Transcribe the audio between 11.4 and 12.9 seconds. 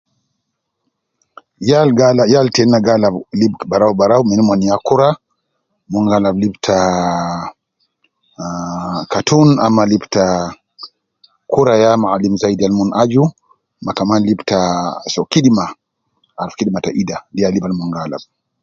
kura ya mualim zaidi al